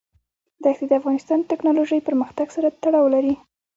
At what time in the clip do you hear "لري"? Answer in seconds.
3.15-3.35